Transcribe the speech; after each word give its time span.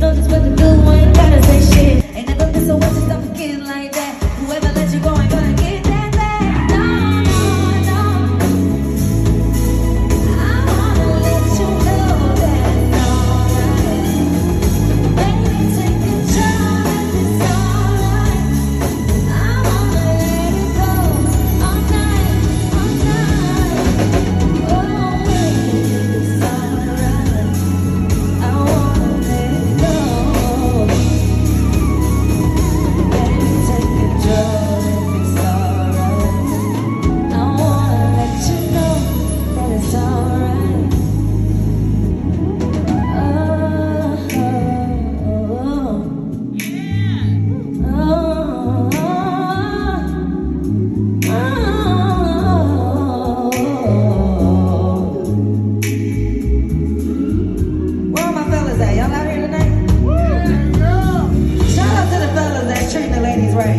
Don't 0.00 0.16
just 0.16 0.30
what 0.30 0.42
to 0.42 0.56
do, 0.56 0.90
ain't 0.90 1.14
gotta 1.14 1.42
say 1.42 1.60
shit. 1.60 2.16
Ain't 2.16 2.38
nothing 2.38 2.66
so 2.66 2.78
much 2.78 2.90
as 2.92 3.10
I'm 3.10 3.34
feeling 3.34 3.64
like. 3.64 3.95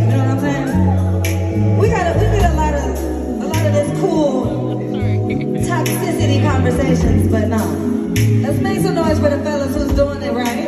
You 0.08 0.14
know 0.14 0.20
what 0.20 0.30
I'm 0.30 0.40
saying? 0.40 1.78
We 1.80 1.90
got 1.90 2.16
a, 2.16 2.20
we 2.20 2.26
get 2.38 2.52
a 2.52 2.56
lot 2.56 2.74
of 2.74 3.44
a 3.44 3.48
lot 3.48 3.66
of 3.66 3.74
this 3.74 4.00
cool 4.00 4.46
toxicity 5.68 6.42
conversations, 6.42 7.30
but 7.30 7.48
no. 7.50 7.58
Let's 8.42 8.60
make 8.62 8.80
some 8.80 8.96
noise 8.96 9.20
for 9.20 9.30
the 9.30 9.44
fellas 9.44 9.76
who's 9.76 9.92
doing 9.94 10.22
it 10.22 10.32
right. 10.32 10.67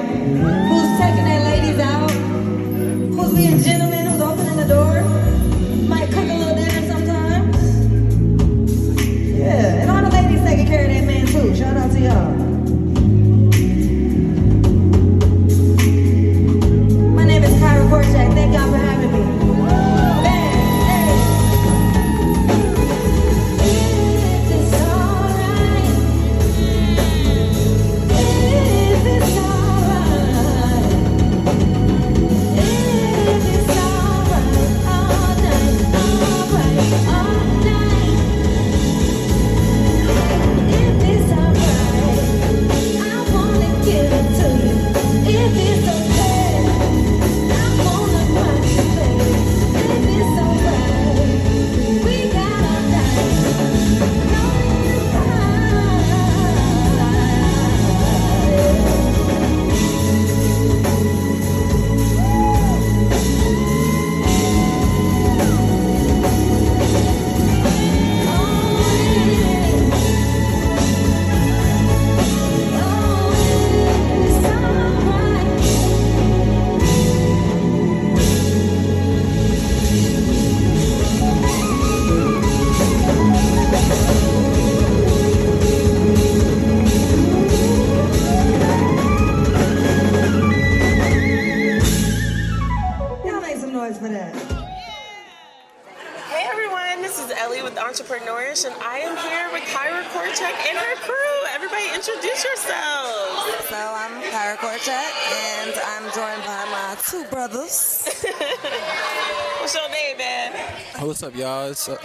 What's 109.59 109.75
your 109.75 109.89
name, 109.89 110.17
man? 110.17 110.53
What's 110.99 111.21
up, 111.21 111.35
y'all? 111.35 111.69
It's 111.69 111.87
uh, 111.89 112.01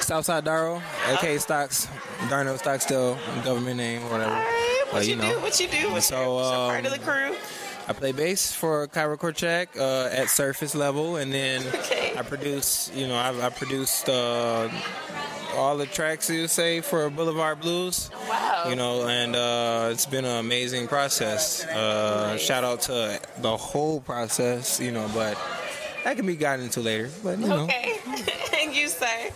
Southside 0.00 0.44
Darrow, 0.44 0.80
aka 1.08 1.38
Stocks. 1.38 1.88
Darnell 2.28 2.58
Stockstill 2.58 3.18
government 3.44 3.76
name, 3.76 4.02
whatever. 4.10 4.30
Right, 4.30 4.84
what 4.90 5.04
you, 5.04 5.10
you 5.10 5.16
know. 5.16 5.34
do? 5.34 5.40
What 5.40 5.58
you 5.58 5.68
do? 5.68 5.90
What's 5.90 6.06
so, 6.06 6.20
your, 6.20 6.44
um, 6.44 6.70
part 6.70 6.86
of 6.86 6.92
the 6.92 6.98
crew? 6.98 7.34
I 7.88 7.92
play 7.94 8.12
bass 8.12 8.52
for 8.52 8.86
Kyra 8.88 9.16
Korchak 9.16 9.78
uh, 9.78 10.14
at 10.14 10.28
surface 10.28 10.74
level, 10.74 11.16
and 11.16 11.32
then 11.32 11.66
okay. 11.74 12.12
I 12.16 12.22
produce. 12.22 12.90
You 12.94 13.08
know, 13.08 13.16
I, 13.16 13.46
I 13.46 13.48
produced 13.50 14.08
uh, 14.08 14.68
all 15.58 15.76
the 15.76 15.86
tracks 15.86 16.30
you 16.30 16.46
say 16.48 16.80
for 16.80 17.10
Boulevard 17.10 17.60
Blues. 17.60 18.10
Wow. 18.28 18.66
You 18.68 18.76
know, 18.76 19.06
and 19.08 19.34
uh, 19.34 19.90
it's 19.92 20.06
been 20.06 20.24
an 20.24 20.38
amazing 20.38 20.86
process. 20.86 21.64
Uh, 21.64 22.38
shout 22.38 22.64
out 22.64 22.82
to 22.82 23.20
the 23.38 23.56
whole 23.56 24.00
process. 24.00 24.80
You 24.80 24.92
know, 24.92 25.10
but 25.12 25.36
that 26.04 26.16
can 26.16 26.26
be 26.26 26.36
gotten 26.36 26.64
into 26.64 26.80
later. 26.80 27.10
But 27.22 27.38
you 27.38 27.48
know. 27.48 27.64
Okay. 27.64 27.98
and 28.62 28.74
you 28.74 28.88
say. 28.88 29.32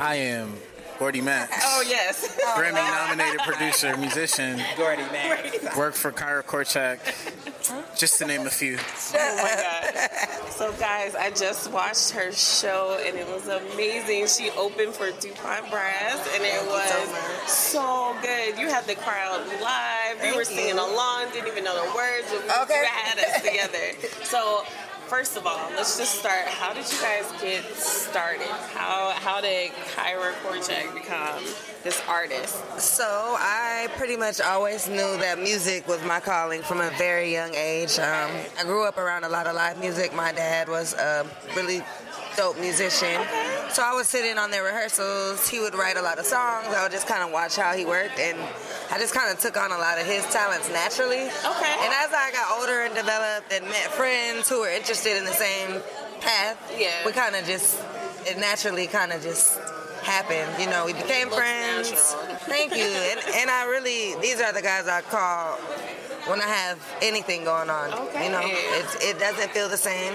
I 0.00 0.16
am 0.16 0.54
Gordy 0.98 1.20
Max. 1.20 1.52
Oh 1.64 1.84
yes. 1.86 2.38
Grammy 2.56 2.74
nominated 2.74 3.40
producer, 3.40 3.96
musician. 3.96 4.60
Gordy 4.76 5.02
Max. 5.12 5.76
Worked 5.76 5.96
for 5.96 6.12
Kyra 6.12 6.42
Korchak. 6.42 6.98
Just 7.96 8.18
to 8.18 8.26
name 8.26 8.46
a 8.46 8.50
few. 8.50 8.78
Oh 9.14 9.36
my 9.42 9.54
god. 9.62 10.50
So 10.50 10.72
guys, 10.72 11.14
I 11.14 11.30
just 11.30 11.70
watched 11.70 12.10
her 12.10 12.32
show 12.32 12.98
and 13.04 13.16
it 13.16 13.26
was 13.28 13.48
amazing. 13.48 14.26
She 14.26 14.50
opened 14.56 14.94
for 14.94 15.10
DuPont 15.10 15.70
Brass 15.70 16.28
and 16.34 16.42
it 16.42 16.66
was 16.66 17.50
so 17.50 18.16
good. 18.22 18.58
You 18.58 18.68
had 18.68 18.86
the 18.86 18.94
crowd 18.94 19.46
live. 19.60 20.22
We 20.22 20.36
were 20.36 20.44
singing 20.44 20.78
along, 20.78 21.26
didn't 21.32 21.48
even 21.48 21.64
know 21.64 21.74
the 21.74 21.94
words, 21.94 22.26
but 22.30 22.62
okay. 22.62 22.80
you 22.80 22.86
had 22.86 23.18
us 23.18 23.42
together. 23.42 24.12
So 24.26 24.64
first 25.06 25.36
of 25.36 25.46
all, 25.46 25.70
let's 25.76 25.96
just 25.96 26.18
start. 26.18 26.46
How 26.46 26.72
did 26.72 26.90
you 26.90 27.00
guys 27.00 27.32
get 27.40 27.64
started? 27.76 28.46
How 28.74 29.10
how 29.16 29.40
did 29.40 29.70
Kyra 29.94 30.32
Korchak 30.42 30.92
become 30.94 31.42
this 31.82 32.02
artist? 32.08 32.56
So 32.80 33.04
I 33.04 33.88
pretty 33.96 34.16
much 34.16 34.40
always 34.40 34.88
knew 34.88 35.16
that 35.18 35.38
music 35.38 35.86
was 35.86 36.02
my 36.04 36.20
calling 36.20 36.62
from 36.62 36.80
a 36.80 36.90
very 36.90 37.32
young 37.32 37.54
age. 37.54 37.98
Um, 37.98 38.30
I 38.58 38.64
grew 38.64 38.84
up 38.84 38.98
around 38.98 39.24
a 39.24 39.28
lot 39.28 39.46
of 39.46 39.54
live 39.54 39.78
music. 39.78 40.14
My 40.14 40.32
dad 40.32 40.68
was 40.68 40.94
a 40.94 41.26
really 41.54 41.82
dope 42.36 42.58
musician. 42.58 43.20
So 43.70 43.82
I 43.82 43.94
would 43.94 44.06
sit 44.06 44.24
in 44.24 44.38
on 44.38 44.50
their 44.50 44.62
rehearsals. 44.62 45.48
He 45.48 45.60
would 45.60 45.74
write 45.74 45.96
a 45.96 46.02
lot 46.02 46.18
of 46.18 46.24
songs. 46.24 46.66
I 46.68 46.82
would 46.82 46.92
just 46.92 47.06
kind 47.06 47.22
of 47.22 47.30
watch 47.30 47.56
how 47.56 47.74
he 47.74 47.84
worked, 47.84 48.18
and 48.18 48.38
I 48.90 48.98
just 48.98 49.14
kind 49.14 49.30
of 49.30 49.38
took 49.38 49.56
on 49.56 49.72
a 49.72 49.78
lot 49.78 49.98
of 49.98 50.06
his 50.06 50.24
talents 50.26 50.70
naturally. 50.70 51.28
Okay. 51.28 51.74
And 51.82 51.92
as 51.92 52.12
I 52.12 52.30
got 52.32 52.58
older 52.58 52.82
and 52.82 52.94
developed 52.94 53.52
and 53.52 53.64
met 53.66 53.92
friends 53.92 54.48
who 54.48 54.60
were 54.60 54.70
interested 54.70 55.16
in 55.16 55.24
the 55.24 55.32
same 55.32 55.80
path, 56.20 56.74
yeah. 56.78 57.04
we 57.04 57.12
kind 57.12 57.36
of 57.36 57.44
just 57.44 57.82
it 58.26 58.38
naturally 58.38 58.86
kind 58.86 59.12
of 59.12 59.22
just 59.22 59.58
happened. 60.02 60.50
You 60.60 60.70
know, 60.70 60.86
we 60.86 60.92
became 60.92 61.28
friends. 61.30 61.90
Natural. 61.90 62.36
Thank 62.46 62.76
you. 62.76 62.84
and, 62.84 63.20
and 63.34 63.50
I 63.50 63.66
really, 63.66 64.20
these 64.20 64.40
are 64.40 64.52
the 64.52 64.62
guys 64.62 64.88
I 64.88 65.02
call 65.02 65.56
when 66.26 66.40
I 66.40 66.46
have 66.46 66.98
anything 67.02 67.44
going 67.44 67.70
on. 67.70 67.92
Okay. 67.92 68.26
You 68.26 68.32
know, 68.32 68.40
it 68.42 69.18
doesn't 69.18 69.50
feel 69.50 69.68
the 69.68 69.76
same 69.76 70.14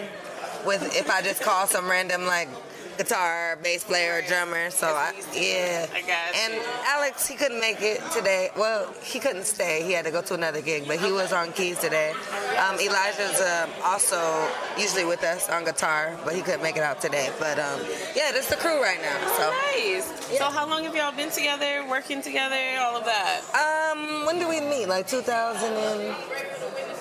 with 0.66 0.96
if 0.96 1.10
I 1.10 1.22
just 1.22 1.42
call 1.42 1.68
some 1.68 1.90
random 1.90 2.26
like 2.26 2.50
guitar, 2.98 3.58
bass 3.64 3.84
player, 3.84 4.22
drummer. 4.28 4.70
So 4.70 4.88
I, 4.88 5.14
yeah. 5.34 5.88
I 5.94 6.02
got 6.02 6.36
And 6.36 6.54
you. 6.54 6.62
Alex, 6.86 7.28
he 7.28 7.36
couldn't 7.36 7.60
make 7.60 7.82
it 7.82 8.02
today. 8.12 8.50
Well, 8.58 8.94
he 9.04 9.20
couldn't 9.20 9.46
stay. 9.46 9.84
He 9.84 9.92
had 9.94 10.06
to 10.06 10.12
go 10.12 10.22
to 10.22 10.34
another 10.34 10.62
gig, 10.62 10.88
but 10.88 11.00
he 11.00 11.12
was 11.12 11.34
on 11.34 11.52
keys 11.54 11.80
today. 11.80 12.14
Um, 12.60 12.80
Elijah's 12.80 13.42
um, 13.42 13.70
also 13.84 14.48
usually 14.78 15.06
with 15.06 15.24
us 15.24 15.50
on 15.50 15.64
guitar, 15.66 16.18
but 16.24 16.36
he 16.36 16.42
couldn't 16.42 16.62
make 16.64 16.78
it 16.78 16.84
out 16.84 17.02
today. 17.02 17.30
But 17.40 17.60
um, 17.60 17.80
yeah, 18.16 18.32
this 18.32 18.46
is 18.46 18.50
the 18.50 18.56
crew 18.58 18.82
right 18.82 19.00
now. 19.02 19.28
So. 19.38 19.50
Nice. 19.76 20.38
So 20.38 20.46
how 20.46 20.68
long 20.70 20.84
have 20.84 20.96
y'all 20.96 21.12
been 21.12 21.30
together, 21.32 21.86
working 21.90 22.22
together, 22.22 22.56
all 22.80 22.96
of 22.98 23.06
that? 23.06 23.42
Um, 23.54 24.26
when 24.26 24.40
did 24.40 24.48
we 24.48 24.62
meet? 24.62 24.88
Like 24.88 25.08
2000 25.08 25.72
and 25.74 26.16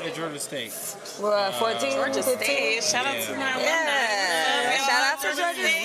At 0.04 0.14
Georgia 0.14 0.38
State. 0.38 0.72
well, 1.20 1.32
uh, 1.32 1.52
14, 1.52 1.93
Georgia 1.93 2.22
15? 2.22 2.36
State. 2.43 2.82
Shout 2.84 3.06
out 3.06 3.14
to 3.22 3.32
my 3.34 3.38
Yeah. 3.38 3.56
alumni. 3.56 4.76
Shout 4.78 5.02
out 5.12 5.20
to 5.20 5.36
Georgia 5.36 5.69
State. 5.69 5.80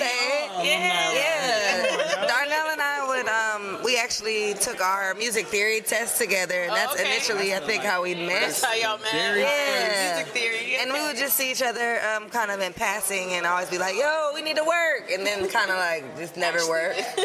Yeah. 0.66 1.12
Yeah. 1.12 2.26
Darnell 2.26 2.68
and 2.72 2.80
I 2.82 3.06
would 3.06 3.28
um 3.28 3.84
we 3.84 3.96
actually 3.98 4.54
took 4.54 4.80
our 4.80 5.14
music 5.14 5.46
theory 5.46 5.80
test 5.80 6.18
together 6.18 6.62
and 6.62 6.72
Oh, 6.72 6.74
that's 6.74 6.94
okay. 6.94 7.04
initially 7.10 7.54
I 7.54 7.60
think 7.60 7.82
how 7.84 8.02
we 8.02 8.14
That's 8.14 8.60
met. 8.62 8.68
how 8.70 8.74
y'all 8.74 8.98
met. 8.98 9.12
Very 9.12 9.40
Yeah. 9.42 10.14
Music 10.16 10.32
theory. 10.34 10.72
yeah. 10.72 10.82
And 10.82 10.92
we 10.92 11.00
would 11.06 11.16
just 11.16 11.36
see 11.36 11.50
each 11.50 11.62
other 11.62 12.00
um, 12.14 12.28
kind 12.30 12.50
of 12.50 12.60
in 12.60 12.72
passing 12.72 13.32
and 13.34 13.46
always 13.46 13.70
be 13.70 13.78
like, 13.78 13.94
yo, 13.96 14.30
we 14.34 14.42
need 14.42 14.56
to 14.56 14.64
work. 14.64 15.10
And 15.12 15.24
then 15.26 15.48
kind 15.48 15.70
of 15.70 15.76
like 15.76 16.04
just 16.18 16.36
never 16.36 16.58
work. 16.68 16.96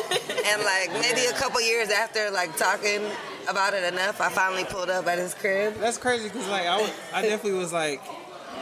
and 0.45 0.63
like 0.63 0.91
maybe 1.01 1.25
a 1.25 1.33
couple 1.33 1.59
years 1.61 1.89
after 1.89 2.29
like 2.31 2.55
talking 2.57 3.01
about 3.49 3.73
it 3.73 3.83
enough, 3.91 4.21
I 4.21 4.29
finally 4.29 4.63
pulled 4.65 4.89
up 4.89 5.07
at 5.07 5.17
his 5.17 5.33
crib. 5.33 5.75
That's 5.79 5.97
crazy 5.97 6.25
because 6.29 6.47
like 6.47 6.65
I, 6.67 6.79
was, 6.81 6.91
I 7.13 7.21
definitely 7.23 7.59
was 7.59 7.73
like, 7.73 8.01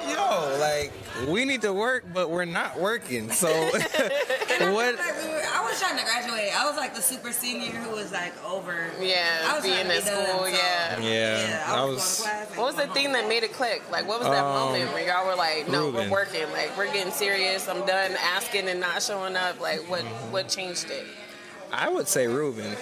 yo, 0.07 0.57
like 0.59 0.91
we 1.27 1.45
need 1.45 1.61
to 1.63 1.73
work, 1.73 2.05
but 2.13 2.29
we're 2.29 2.45
not 2.45 2.79
working. 2.79 3.31
So 3.31 3.47
what? 3.49 4.95
Like, 4.95 5.23
we 5.23 5.29
were, 5.29 5.41
I 5.53 5.65
was 5.67 5.79
trying 5.79 5.97
to 5.97 6.03
graduate. 6.05 6.51
I 6.57 6.65
was 6.67 6.77
like 6.77 6.95
the 6.95 7.01
super 7.01 7.31
senior 7.31 7.71
who 7.71 7.95
was 7.95 8.11
like 8.11 8.33
over. 8.45 8.71
I 8.99 9.03
Yeah, 9.03 9.53
was 9.55 9.63
being 9.63 9.75
trying 9.75 9.87
to 9.89 9.95
in 9.97 10.03
be 10.03 10.09
done, 10.09 10.25
school, 10.25 10.39
so- 10.41 10.47
yeah. 10.47 10.99
Yeah, 10.99 11.63
I 11.67 11.75
I 11.81 11.85
was, 11.85 11.95
was. 11.95 12.19
class. 12.21 12.47
and 12.49 12.57
What 12.57 12.65
was 12.67 12.75
the 12.75 12.81
going 12.83 12.93
thing 12.93 13.11
that 13.13 13.27
made 13.27 13.43
it 13.43 13.53
click? 13.53 13.81
Like, 13.91 14.07
what 14.07 14.19
was 14.19 14.27
that 14.29 14.43
Um, 14.43 14.53
moment 14.53 14.93
where 14.93 15.05
y'all 15.07 15.25
were 15.27 15.35
like, 15.35 15.67
"No, 15.69 15.85
Ruben. 15.87 16.05
we're 16.05 16.11
working. 16.11 16.49
Like, 16.51 16.75
we're 16.77 16.91
getting 16.91 17.11
serious. 17.13 17.67
I'm 17.67 17.85
done 17.85 18.11
asking 18.21 18.67
and 18.69 18.79
not 18.79 19.01
showing 19.01 19.35
up." 19.35 19.59
Like, 19.59 19.89
what 19.89 20.03
what 20.31 20.47
changed 20.49 20.89
it? 20.91 21.05
I 21.71 21.87
would 21.89 22.07
say 22.07 22.27
Ruben. 22.27 22.75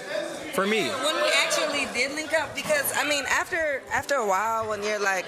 For 0.53 0.65
me, 0.65 0.87
when 0.87 1.15
we 1.17 1.29
actually 1.43 1.85
did 1.93 2.13
link 2.13 2.33
up 2.33 2.55
because 2.55 2.91
I 2.97 3.07
mean 3.07 3.25
after 3.29 3.81
after 3.93 4.15
a 4.15 4.25
while 4.25 4.67
when 4.69 4.81
you're 4.81 4.97
like 4.97 5.25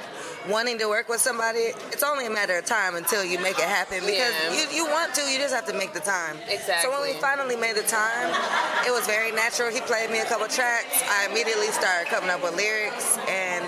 wanting 0.48 0.78
to 0.80 0.88
work 0.88 1.10
with 1.10 1.20
somebody 1.20 1.74
it's 1.92 2.04
only 2.04 2.26
a 2.26 2.30
matter 2.30 2.58
of 2.58 2.66
time 2.66 2.96
until 2.96 3.24
you 3.26 3.38
make 3.40 3.58
it 3.60 3.68
happen 3.68 4.00
because 4.06 4.32
Yeah. 4.48 4.54
you, 4.54 4.84
you 4.84 4.86
want 4.86 5.14
to 5.16 5.22
you 5.30 5.38
just 5.38 5.54
have 5.54 5.66
to 5.68 5.74
make 5.74 5.92
the 5.94 6.00
time 6.00 6.38
Exactly. 6.48 6.84
so 6.84 6.92
when 6.92 7.02
we 7.04 7.20
finally 7.20 7.56
made 7.58 7.76
the 7.76 7.84
time 7.84 8.30
it 8.88 8.92
was 8.92 9.06
very 9.06 9.32
natural 9.32 9.70
he 9.70 9.82
played 9.82 10.10
me 10.10 10.20
a 10.20 10.26
couple 10.26 10.48
tracks 10.48 11.04
I 11.10 11.28
immediately 11.30 11.68
started 11.68 12.08
coming 12.08 12.30
up 12.30 12.42
with 12.42 12.56
lyrics 12.56 13.18
and 13.28 13.66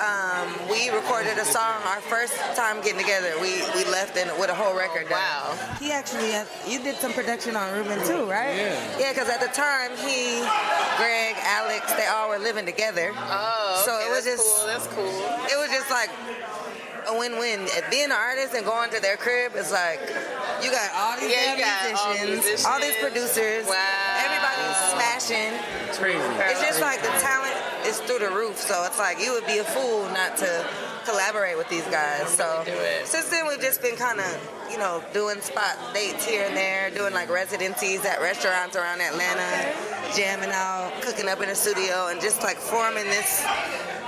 um, 0.00 0.48
we 0.70 0.90
recorded 0.90 1.38
a 1.38 1.44
song 1.44 1.80
our 1.86 2.00
first 2.00 2.34
time 2.54 2.80
getting 2.82 2.98
together 3.00 3.32
we 3.40 3.62
we 3.74 3.84
left 3.90 4.16
in 4.16 4.28
with 4.38 4.50
a 4.50 4.54
whole 4.54 4.76
record 4.76 5.08
done. 5.08 5.18
Wow. 5.18 5.56
He 5.80 5.90
actually, 5.92 6.30
had, 6.32 6.46
you 6.66 6.78
did 6.82 6.96
some 6.96 7.12
production 7.12 7.56
on 7.56 7.72
Ruben 7.74 7.98
too, 8.06 8.24
right? 8.28 8.54
Yeah. 8.56 8.98
Yeah, 8.98 9.12
because 9.12 9.28
at 9.28 9.40
the 9.40 9.48
time 9.48 9.90
he, 10.04 10.40
Greg, 10.96 11.36
Alex, 11.44 11.92
they 11.94 12.06
all 12.06 12.28
were 12.28 12.38
living 12.38 12.66
together. 12.66 13.12
Oh, 13.16 13.82
So 13.84 13.92
it 14.00 14.10
was 14.10 14.24
that's 14.24 14.36
just- 14.36 14.56
cool. 14.56 14.66
That's 14.66 14.86
cool. 14.88 15.48
It 15.52 15.56
was 15.60 15.70
just 15.70 15.90
like 15.90 16.10
a 17.08 17.14
win-win. 17.16 17.66
Being 17.90 18.06
an 18.10 18.12
artist 18.18 18.54
and 18.54 18.64
going 18.66 18.90
to 18.90 19.00
their 19.00 19.16
crib 19.16 19.54
is 19.54 19.70
like 19.72 20.00
you 20.62 20.70
got 20.70 20.90
all 20.94 21.14
these 21.20 21.30
Yeah, 21.30 21.54
you 21.54 21.62
damn 21.62 21.92
got 21.94 22.00
all 22.02 22.26
musicians, 22.26 22.64
all, 22.66 22.80
these 22.80 22.96
producers, 23.00 23.64
Wow. 23.64 24.24
everybody's 24.26 24.76
smashing. 24.92 25.54
It's 25.88 25.98
crazy. 25.98 26.18
It's 26.50 26.60
just 26.60 26.80
like 26.80 27.00
the 27.02 27.14
talent 27.22 27.54
is 27.86 27.98
through 28.00 28.18
the 28.20 28.30
roof. 28.30 28.56
So 28.58 28.84
it's 28.84 28.98
like 28.98 29.18
you 29.22 29.32
would 29.32 29.46
be 29.46 29.58
a 29.58 29.64
fool 29.64 30.04
not 30.10 30.36
to 30.38 30.66
collaborate 31.04 31.56
with 31.56 31.68
these 31.68 31.86
guys. 31.86 32.28
So 32.30 32.64
since 33.04 33.28
then 33.30 33.46
we've 33.46 33.60
just 33.60 33.80
been 33.80 33.96
kind 33.96 34.18
of, 34.20 34.66
you 34.70 34.78
know, 34.78 35.02
doing 35.12 35.40
spot 35.40 35.76
dates 35.94 36.26
here 36.26 36.44
and 36.46 36.56
there, 36.56 36.90
doing 36.90 37.14
like 37.14 37.30
residencies 37.30 38.04
at 38.04 38.20
restaurants 38.20 38.74
around 38.76 39.00
Atlanta, 39.00 39.72
jamming 40.16 40.50
out, 40.52 40.92
cooking 41.02 41.28
up 41.28 41.40
in 41.40 41.48
the 41.48 41.54
studio, 41.54 42.08
and 42.08 42.20
just 42.20 42.42
like 42.42 42.56
forming 42.56 43.04
this 43.04 43.44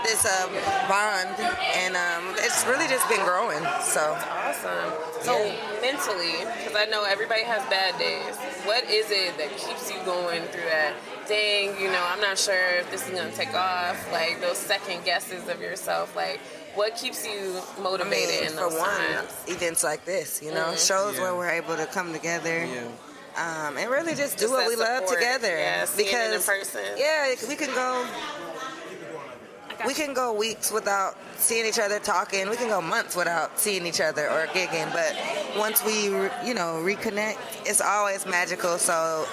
this 0.04 0.24
um, 0.26 0.50
bond. 0.88 1.34
And 1.74 1.94
um, 1.96 2.34
it's 2.38 2.66
really 2.66 2.86
just 2.88 3.08
been 3.08 3.24
growing. 3.24 3.62
So 3.82 4.16
Awesome. 4.18 4.92
So 5.22 5.36
Yeah. 5.38 5.54
mentally, 5.82 6.38
because 6.58 6.74
I 6.76 6.86
know 6.86 7.04
everybody 7.04 7.42
has 7.42 7.62
bad 7.68 7.98
days. 7.98 8.36
What 8.64 8.84
is 8.90 9.10
it 9.10 9.36
that 9.38 9.50
keeps 9.56 9.90
you 9.90 9.98
going 10.04 10.42
through 10.50 10.64
that? 10.70 10.94
Dang, 11.28 11.78
you 11.80 11.90
know, 11.90 12.02
I'm 12.08 12.20
not 12.20 12.38
sure 12.38 12.76
if 12.78 12.90
this 12.90 13.06
is 13.06 13.10
gonna 13.14 13.30
take 13.32 13.54
off. 13.54 13.96
Like 14.12 14.40
those 14.40 14.56
second 14.56 15.04
guesses 15.04 15.46
of 15.48 15.60
yourself. 15.60 16.16
Like, 16.16 16.40
what 16.74 16.96
keeps 16.96 17.26
you 17.26 17.32
motivated 17.32 17.76
I 17.78 17.82
motivated 17.82 18.40
mean, 18.40 18.50
in 18.50 18.56
for 18.56 18.68
one, 18.78 18.88
times? 18.96 19.44
events 19.46 19.84
like 19.84 20.04
this, 20.06 20.40
you 20.42 20.52
know, 20.52 20.74
shows 20.76 21.16
Yeah. 21.16 21.22
where 21.22 21.34
we're 21.34 21.50
able 21.50 21.76
to 21.76 21.86
come 21.86 22.12
together. 22.12 22.64
Yeah. 22.64 22.82
um, 23.68 23.76
and 23.76 23.90
really 23.90 24.14
just 24.14 24.36
do 24.38 24.44
Just 24.44 24.52
what 24.52 24.60
that 24.62 24.68
we 24.68 24.76
love 24.76 25.06
together. 25.06 25.56
Yeah, 25.58 25.84
seeing 25.84 26.08
it 26.08 26.12
in 26.12 26.30
because 26.32 26.46
person. 26.46 26.82
yeah, 26.96 27.34
we 27.48 27.54
can 27.56 27.72
go. 27.74 28.06
We 29.86 29.94
can 29.94 30.12
go 30.12 30.32
weeks 30.32 30.72
without 30.72 31.16
seeing 31.36 31.64
each 31.64 31.78
other 31.78 32.00
talking. 32.00 32.48
We 32.50 32.56
can 32.56 32.68
go 32.68 32.80
months 32.80 33.14
without 33.14 33.60
seeing 33.60 33.86
each 33.86 34.00
other 34.00 34.28
or 34.28 34.46
gigging. 34.48 34.92
But 34.92 35.14
once 35.56 35.84
we, 35.84 36.06
you 36.44 36.52
know, 36.54 36.82
reconnect, 36.82 37.36
it's 37.64 37.80
always 37.80 38.26
magical. 38.26 38.76
So 38.78 39.24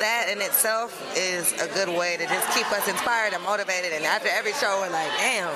that 0.00 0.28
in 0.30 0.40
itself 0.40 0.94
is 1.16 1.52
a 1.60 1.68
good 1.74 1.88
way 1.88 2.16
to 2.16 2.26
just 2.26 2.48
keep 2.56 2.70
us 2.72 2.88
inspired 2.88 3.32
and 3.32 3.42
motivated. 3.42 3.92
And 3.92 4.04
after 4.04 4.28
every 4.28 4.52
show, 4.54 4.80
we're 4.80 4.90
like, 4.90 5.10
damn, 5.18 5.52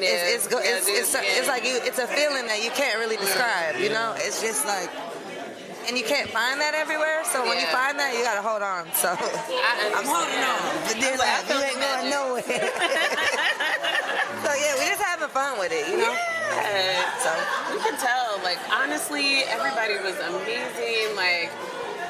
it's 0.00 0.34
it's, 0.34 0.46
go, 0.46 0.60
Yeah, 0.60 0.78
it's, 0.78 0.88
it's, 0.88 1.14
it's 1.14 1.48
like 1.48 1.64
you, 1.64 1.78
it's 1.82 1.98
a 1.98 2.06
feeling 2.06 2.46
that 2.46 2.62
you 2.62 2.70
can't 2.70 2.98
really 2.98 3.16
describe. 3.16 3.76
You 3.80 3.90
know, 3.90 4.14
it's 4.16 4.40
just 4.40 4.64
like, 4.66 4.90
and 5.88 5.96
you 5.96 6.04
can't 6.04 6.28
find 6.28 6.60
that 6.60 6.74
everywhere. 6.76 7.24
So 7.32 7.40
when 7.48 7.56
you 7.56 7.64
find 7.72 7.96
that, 7.98 8.12
you 8.12 8.20
gotta 8.20 8.44
hold 8.44 8.60
on. 8.60 8.84
So 8.92 9.08
I 9.08 9.72
I'm 9.96 10.04
holding 10.04 10.44
on, 10.44 10.68
but 10.84 11.00
then 11.00 11.16
like, 11.16 11.32
like, 11.32 11.48
you 11.48 11.56
ain't 11.64 11.80
going 11.80 12.12
nowhere. 12.12 12.44
so 14.44 14.50
yeah, 14.52 14.76
we're 14.76 14.92
just 14.92 15.00
having 15.00 15.32
fun 15.32 15.56
with 15.58 15.72
it, 15.72 15.88
you 15.88 15.96
know. 15.96 16.12
Yeah. 16.12 17.08
So 17.24 17.32
You 17.72 17.80
can 17.80 17.96
tell, 17.96 18.36
like 18.44 18.60
honestly, 18.68 19.48
everybody 19.48 19.96
was 20.04 20.20
amazing. 20.20 21.16
Like 21.16 21.48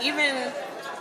even 0.02 0.50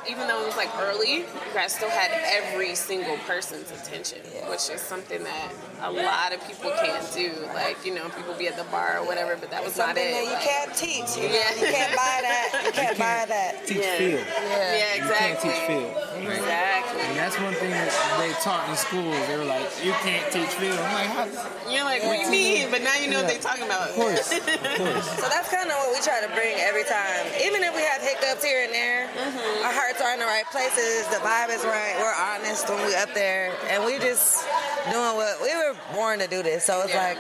even 0.10 0.28
though 0.28 0.42
it 0.42 0.46
was 0.46 0.58
like 0.58 0.70
early, 0.80 1.20
you 1.20 1.26
guys 1.54 1.74
still 1.74 1.90
had 1.90 2.12
every 2.26 2.76
single 2.76 3.18
person's 3.28 3.72
attention, 3.72 4.20
which 4.50 4.70
is 4.70 4.82
something 4.82 5.24
that 5.24 5.52
a 5.84 5.92
lot 5.92 6.34
of 6.34 6.46
people 6.48 6.72
can't 6.80 7.06
do. 7.14 7.32
Like 7.54 7.78
you 7.86 7.94
know, 7.94 8.10
people 8.10 8.34
be 8.38 8.48
at 8.48 8.58
the 8.58 8.64
bar 8.66 9.00
or 9.00 9.06
whatever, 9.06 9.36
but 9.36 9.52
that 9.52 9.64
was 9.64 9.78
not 9.78 9.88
something 9.96 10.04
it. 10.04 10.12
that 10.12 10.24
you 10.24 10.32
Like, 10.34 10.42
can't 10.44 10.74
teach. 10.76 11.18
You, 11.18 11.30
know? 11.30 11.36
Yeah. 11.36 11.56
you 11.56 11.68
can't 11.74 11.96
buy 11.96 12.18
that. 12.24 12.44
You 12.68 12.72
can't 12.74 12.98
buy 13.00 13.26
that. 13.28 13.66
Teach 13.66 13.78
Yeah. 13.78 13.98
feel. 13.98 14.20
Yeah, 14.20 14.96
exactly. 14.96 14.98
You 14.98 15.08
can't 15.08 15.32
exactly. 15.34 15.50
teach 15.50 15.62
feel. 15.68 15.90
Exactly. 16.28 17.02
And 17.02 17.16
that's 17.18 17.38
one 17.40 17.54
thing 17.56 17.72
that 17.72 17.92
they 18.20 18.32
taught 18.44 18.68
in 18.70 18.76
school. 18.76 19.12
They 19.28 19.38
were 19.38 19.46
like, 19.48 19.68
you 19.84 19.94
can't 20.04 20.26
teach 20.32 20.52
feel. 20.60 20.74
I'm 20.74 20.94
like, 20.94 21.12
how? 21.12 21.26
You're 21.72 21.86
like, 21.86 22.04
what 22.04 22.18
do 22.18 22.24
you 22.26 22.32
mean? 22.32 22.72
But 22.72 22.82
now 22.84 22.96
you 22.98 23.10
know 23.10 23.22
what 23.24 23.30
they're 23.32 23.40
talking 23.40 23.64
about. 23.66 23.90
Of 23.90 23.96
course. 23.96 24.32
Of 24.36 24.44
course. 24.78 25.06
So 25.22 25.26
that's 25.30 25.50
kind 25.50 25.70
of 25.70 25.76
what 25.80 25.94
we 25.96 26.00
try 26.04 26.20
to 26.22 26.32
bring 26.36 26.56
every 26.60 26.84
time. 26.84 27.24
Even 27.44 27.64
if 27.64 27.72
we 27.76 27.82
have 27.84 28.02
hiccups 28.02 28.44
here 28.44 28.64
and 28.66 28.74
there, 28.74 29.08
mm-hmm. 29.16 29.66
our 29.66 29.74
hearts 29.74 29.97
are 30.02 30.14
in 30.14 30.20
the 30.20 30.26
right 30.26 30.46
places. 30.52 31.08
The 31.08 31.18
vibe 31.18 31.50
is 31.50 31.64
right. 31.64 31.96
We're 32.00 32.14
honest 32.14 32.68
when 32.70 32.86
we 32.86 32.96
up 32.96 33.14
there, 33.14 33.52
and 33.70 33.84
we 33.86 33.98
just 34.00 34.46
doing 34.92 35.16
what 35.16 35.42
we 35.42 35.54
were 35.56 35.76
born 35.94 36.20
to 36.20 36.28
do. 36.28 36.44
This, 36.44 36.64
so 36.66 36.82
it's 36.82 36.94
Yeah. 36.94 37.10
like 37.10 37.18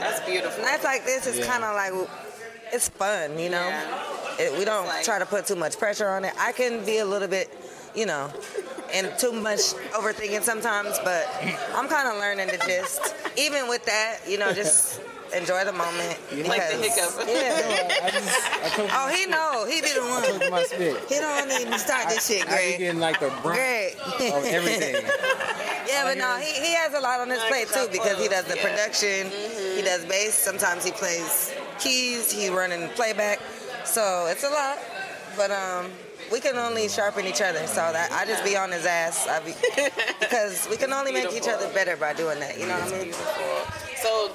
That's 0.00 0.20
beautiful. 0.20 0.62
nights 0.62 0.84
like 0.84 1.04
this 1.04 1.26
is 1.26 1.38
Yeah. 1.38 1.46
kind 1.46 1.64
of 1.64 1.74
like 1.74 1.92
it's 2.72 2.88
fun, 2.88 3.38
you 3.38 3.48
know. 3.50 3.66
Yeah. 3.66 4.04
It, 4.38 4.58
we 4.58 4.64
don't 4.64 4.86
like- 4.86 5.04
try 5.04 5.18
to 5.18 5.26
put 5.26 5.46
too 5.46 5.56
much 5.56 5.78
pressure 5.78 6.08
on 6.08 6.24
it. 6.24 6.32
I 6.38 6.52
can 6.52 6.84
be 6.84 6.98
a 6.98 7.04
little 7.04 7.28
bit, 7.28 7.52
you 7.94 8.06
know, 8.06 8.30
and 8.92 9.12
too 9.18 9.32
much 9.32 9.58
overthinking 9.92 10.42
sometimes, 10.44 10.98
but 11.02 11.26
I'm 11.74 11.88
kind 11.88 12.08
of 12.08 12.16
learning 12.18 12.48
to 12.50 12.58
just, 12.58 13.14
even 13.36 13.68
with 13.68 13.84
that, 13.86 14.18
you 14.28 14.38
know, 14.38 14.52
just 14.52 14.97
enjoy 15.34 15.64
the 15.64 15.72
moment. 15.72 16.18
Like 16.48 16.70
the 16.70 16.78
because- 16.80 17.16
hiccup. 17.16 17.28
Yeah. 17.28 18.04
I 18.04 18.10
just, 18.10 18.78
I 18.80 18.88
Oh, 18.92 19.08
he 19.14 19.26
know. 19.26 19.66
He 19.68 19.80
be 19.80 19.92
the 19.92 20.00
I 20.02 20.10
one. 20.10 20.40
took 20.40 20.50
my 20.50 20.62
spit. 20.64 20.96
He 21.08 21.14
don't 21.18 21.50
even 21.60 21.78
start 21.78 22.08
this 22.08 22.26
shit, 22.26 22.42
I 22.42 22.50
be 22.50 22.54
Greg. 22.56 22.78
getting 22.78 23.00
like 23.00 23.20
the 23.20 23.28
brunt 23.42 23.58
Greg. 23.58 23.96
of 24.32 24.44
everything. 24.46 24.96
Yeah, 25.88 26.04
but 26.04 26.18
no, 26.18 26.36
he, 26.36 26.52
he 26.66 26.74
has 26.74 26.92
a 26.92 27.00
lot 27.00 27.18
on 27.20 27.30
his 27.30 27.38
Like 27.38 27.66
plate 27.66 27.68
too 27.72 27.88
because 27.90 28.18
he 28.20 28.28
does 28.28 28.44
the 28.44 28.56
yeah. 28.56 28.62
Mm-hmm. 28.62 28.76
production, 28.76 29.30
he 29.74 29.80
does 29.82 30.04
bass. 30.04 30.34
Sometimes 30.34 30.84
he 30.84 30.90
plays 30.92 31.54
keys. 31.80 32.30
He 32.30 32.50
running 32.50 32.88
playback, 32.90 33.40
so 33.86 34.26
it's 34.30 34.44
a 34.44 34.50
lot. 34.50 34.76
But 35.34 35.50
um, 35.50 35.90
we 36.30 36.40
can 36.40 36.56
only 36.58 36.88
sharpen 36.90 37.24
each 37.24 37.40
other. 37.40 37.66
So 37.66 37.76
that 37.90 38.12
I 38.12 38.26
just 38.26 38.44
be 38.44 38.54
on 38.54 38.70
his 38.70 38.84
ass. 38.84 39.26
I 39.28 39.40
be 39.40 39.54
because 40.20 40.68
we 40.70 40.76
can 40.76 40.92
only 40.92 41.10
make 41.10 41.32
each 41.32 41.48
other 41.48 41.72
better 41.72 41.96
by 41.96 42.12
doing 42.12 42.38
that. 42.40 42.60
You 42.60 42.66
know 42.66 42.78
what 42.78 42.92
I 42.92 42.98
mean? 43.04 43.87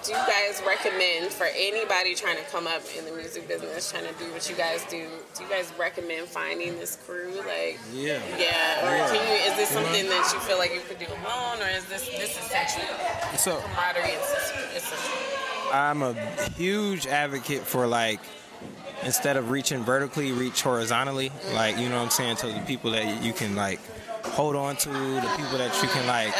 Beautiful. 0.05 0.25
So, 0.25 0.25
do 0.25 0.31
you 0.31 0.47
guys 0.47 0.61
recommend 0.67 1.31
for 1.33 1.47
anybody 1.55 2.15
trying 2.15 2.37
to 2.37 2.43
come 2.51 2.67
up 2.67 2.81
in 2.97 3.05
the 3.05 3.11
music 3.11 3.47
business, 3.47 3.91
trying 3.91 4.05
to 4.05 4.13
do 4.13 4.31
what 4.31 4.49
you 4.49 4.55
guys 4.55 4.83
do? 4.89 5.07
Do 5.35 5.43
you 5.43 5.49
guys 5.49 5.71
recommend 5.79 6.27
finding 6.27 6.77
this 6.77 6.97
crew? 7.05 7.31
Like, 7.37 7.79
Yeah. 7.93 8.19
yeah, 8.37 8.85
or 8.85 8.97
Yeah. 8.97 9.07
can 9.11 9.27
you? 9.27 9.51
Is 9.51 9.55
this 9.57 9.69
something 9.69 10.07
that 10.09 10.31
you 10.33 10.39
feel 10.41 10.57
like 10.57 10.73
you 10.73 10.81
could 10.81 10.99
do 10.99 11.07
alone, 11.07 11.61
or 11.61 11.69
is 11.69 11.85
this 11.85 12.05
this 12.07 12.37
essential 12.37 12.83
So 13.37 13.61
camaraderie? 13.61 14.11
Is 14.11 14.83
essential? 14.83 15.13
I'm 15.71 16.03
a 16.03 16.13
huge 16.55 17.07
advocate 17.07 17.65
for 17.65 17.87
like 17.87 18.19
instead 19.03 19.37
of 19.37 19.49
reaching 19.51 19.83
vertically, 19.83 20.31
reach 20.31 20.61
horizontally. 20.61 21.31
Like 21.53 21.77
you 21.77 21.89
know 21.89 21.97
what 21.97 22.03
I'm 22.05 22.09
saying 22.11 22.35
to 22.37 22.47
the 22.47 22.59
people 22.61 22.91
that 22.91 23.23
you 23.23 23.33
can 23.33 23.55
like 23.55 23.79
hold 24.25 24.55
on 24.55 24.75
to, 24.77 24.89
the 24.89 25.33
people 25.37 25.57
that 25.57 25.73
you 25.81 25.89
can 25.89 26.07
like, 26.07 26.33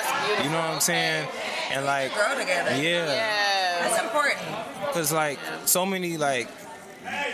you 0.43 0.49
know 0.49 0.57
what 0.59 0.69
I'm 0.69 0.79
saying, 0.79 1.27
and 1.71 1.85
like 1.85 2.13
Grow 2.13 2.37
together. 2.37 2.71
yeah, 2.75 3.05
Yeah. 3.13 3.42
That's 3.83 4.01
important. 4.01 4.39
because 4.87 5.11
like 5.11 5.39
so 5.65 5.85
many 5.85 6.17
like 6.17 6.47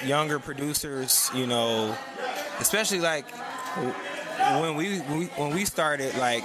younger 0.06 0.40
producers, 0.40 1.30
you 1.34 1.46
know, 1.48 1.96
especially 2.60 3.00
like 3.00 3.26
when 4.62 4.76
we 4.76 5.00
when 5.00 5.20
we, 5.20 5.26
when 5.26 5.54
we 5.54 5.66
started 5.66 6.16
like 6.18 6.44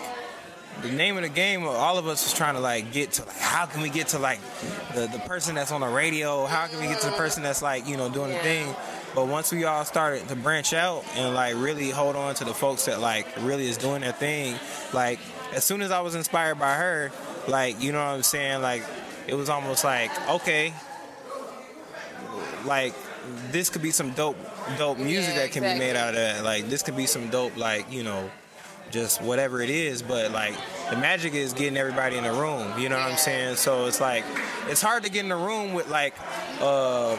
the 0.82 0.90
name 0.90 1.16
of 1.16 1.22
the 1.22 1.28
game 1.28 1.64
all 1.64 1.98
of 1.98 2.06
us 2.08 2.24
was 2.24 2.34
trying 2.34 2.54
to 2.54 2.60
like 2.60 2.92
get 2.92 3.12
to 3.12 3.24
like 3.24 3.36
how 3.38 3.64
can 3.64 3.80
we 3.80 3.88
get 3.88 4.08
to 4.08 4.18
like 4.18 4.40
the, 4.94 5.06
the 5.06 5.20
person 5.26 5.54
that's 5.54 5.72
on 5.72 5.80
the 5.80 5.88
radio? 5.88 6.46
How 6.46 6.66
can 6.66 6.80
we 6.80 6.86
get 6.86 7.00
to 7.00 7.06
the 7.06 7.16
person 7.16 7.42
that's 7.42 7.62
like 7.62 7.86
you 7.88 7.96
know 7.96 8.10
doing 8.10 8.30
the 8.32 8.38
thing? 8.38 8.74
But 9.14 9.28
once 9.28 9.52
we 9.52 9.62
all 9.64 9.84
started 9.84 10.26
to 10.28 10.34
branch 10.36 10.74
out 10.74 11.04
and 11.14 11.34
like 11.34 11.54
really 11.56 11.90
hold 11.90 12.16
on 12.16 12.34
to 12.36 12.44
the 12.44 12.52
folks 12.54 12.86
that 12.86 13.00
like 13.00 13.26
really 13.40 13.68
is 13.68 13.78
doing 13.78 14.00
their 14.00 14.10
thing 14.12 14.56
like 14.92 15.20
as 15.54 15.62
soon 15.62 15.82
as 15.82 15.92
i 15.92 16.00
was 16.00 16.16
inspired 16.16 16.58
by 16.58 16.74
her 16.74 17.12
like 17.46 17.80
you 17.80 17.92
know 17.92 17.98
what 18.04 18.14
i'm 18.14 18.22
saying? 18.24 18.60
Like 18.60 18.82
it 19.26 19.34
was 19.34 19.48
almost 19.48 19.84
like 19.84 20.10
okay 20.28 20.72
like 22.64 22.94
this 23.50 23.70
could 23.70 23.82
be 23.82 23.90
some 23.90 24.10
dope 24.12 24.36
dope 24.78 24.98
music 24.98 25.34
Yeah, 25.34 25.40
that 25.42 25.52
can 25.52 25.62
be 25.62 25.78
made 25.78 25.96
out 25.96 26.10
of 26.10 26.14
that 26.16 26.44
like 26.44 26.68
this 26.68 26.82
could 26.82 26.96
be 26.96 27.06
some 27.06 27.28
dope 27.30 27.56
like 27.56 27.90
you 27.92 28.02
know 28.02 28.30
just 28.90 29.20
whatever 29.22 29.60
it 29.60 29.70
is 29.70 30.02
but 30.02 30.30
like 30.30 30.54
the 30.90 30.96
magic 30.96 31.34
is 31.34 31.52
getting 31.52 31.76
everybody 31.76 32.16
in 32.16 32.24
the 32.24 32.32
room 32.32 32.78
you 32.78 32.88
know 32.88 32.96
what 32.96 33.06
i'm 33.10 33.16
saying 33.16 33.56
so 33.56 33.86
it's 33.86 34.00
like 34.00 34.24
it's 34.68 34.82
hard 34.82 35.02
to 35.02 35.10
get 35.10 35.22
in 35.22 35.28
the 35.30 35.36
room 35.36 35.72
with 35.72 35.88
like 35.88 36.14
uh 36.60 37.16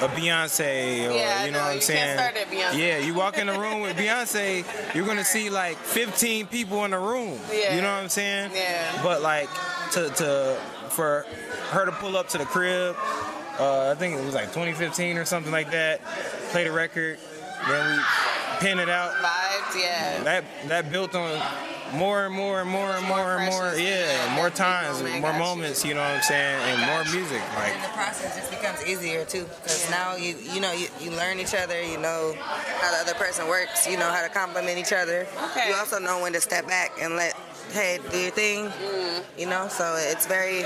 a 0.00 0.08
Beyonce, 0.08 1.08
or 1.08 1.12
Yeah, 1.12 1.44
you 1.44 1.52
know 1.52 1.58
no, 1.58 1.64
what 1.66 1.70
I'm 1.70 1.74
you 1.76 1.80
saying? 1.80 2.18
can't 2.18 2.34
start 2.34 2.48
at 2.48 2.52
Beyonce. 2.52 2.78
Yeah, 2.78 2.98
you 2.98 3.14
walk 3.14 3.38
in 3.38 3.46
the 3.46 3.56
room 3.56 3.80
with 3.80 3.96
Beyonce, 3.96 4.64
you're 4.92 5.06
gonna 5.06 5.24
see 5.24 5.50
like 5.50 5.76
15 5.76 6.48
people 6.48 6.84
in 6.84 6.90
the 6.90 6.98
room. 6.98 7.38
Yeah. 7.52 7.76
You 7.76 7.80
know 7.80 7.92
what 7.94 8.02
I'm 8.02 8.08
saying? 8.08 8.50
Yeah. 8.52 9.00
But 9.04 9.22
like 9.22 9.48
to 9.92 10.08
to 10.08 10.60
for 10.94 11.26
her 11.70 11.84
to 11.84 11.92
pull 11.92 12.16
up 12.16 12.28
to 12.28 12.38
the 12.38 12.44
crib, 12.44 12.96
uh, 13.58 13.90
I 13.90 13.94
think 13.94 14.18
it 14.18 14.24
was 14.24 14.34
like 14.34 14.46
2015 14.46 15.16
or 15.16 15.24
something 15.24 15.52
like 15.52 15.70
that. 15.72 16.00
Play 16.50 16.64
the 16.64 16.72
record, 16.72 17.18
then 17.68 17.96
we 17.96 18.02
pin 18.60 18.78
it 18.78 18.88
out. 18.88 19.12
Vibes, 19.12 19.80
yeah. 19.82 20.22
That 20.22 20.44
that 20.68 20.90
built 20.90 21.14
on 21.14 21.40
more 21.92 22.26
and 22.26 22.34
more 22.34 22.60
and 22.60 22.68
more 22.70 22.90
and 22.96 23.06
more 23.06 23.36
and 23.36 23.44
more. 23.46 23.60
precious. 23.70 23.80
Yeah, 23.80 24.26
Yeah, 24.26 24.34
more 24.34 24.48
that 24.50 24.56
times, 24.56 25.02
moment, 25.02 25.20
more 25.20 25.30
got 25.30 25.38
you. 25.38 25.44
moments. 25.44 25.84
You 25.84 25.94
know 25.94 26.00
what 26.00 26.10
I'm 26.16 26.22
saying, 26.22 26.60
and 26.62 26.80
more 26.90 27.04
music. 27.14 27.42
Like 27.54 27.74
And 27.74 27.84
the 27.84 27.88
process 27.88 28.36
just 28.36 28.50
becomes 28.50 28.84
easier 28.86 29.24
too, 29.24 29.44
because 29.62 29.88
now 29.90 30.16
you 30.16 30.34
you 30.52 30.60
know 30.60 30.72
you, 30.72 30.88
you 31.00 31.10
learn 31.12 31.38
each 31.40 31.54
other, 31.54 31.80
you 31.82 31.98
know 31.98 32.34
how 32.80 32.90
the 32.90 32.98
other 32.98 33.14
person 33.14 33.46
works, 33.48 33.86
you 33.86 33.96
know 33.96 34.10
how 34.10 34.22
to 34.22 34.28
compliment 34.28 34.78
each 34.78 34.92
other. 34.92 35.26
Okay. 35.50 35.68
You 35.68 35.74
also 35.76 35.98
know 35.98 36.20
when 36.22 36.32
to 36.32 36.40
step 36.40 36.66
back 36.66 36.90
and 37.00 37.16
let 37.16 37.34
hey 37.72 37.98
do 38.10 38.18
your 38.18 38.30
thing, 38.30 38.68
Mm. 38.68 39.22
you 39.38 39.46
know. 39.46 39.68
So 39.68 39.94
it's 39.98 40.26
very 40.26 40.64